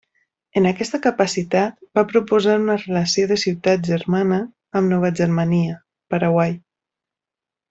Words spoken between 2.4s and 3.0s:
una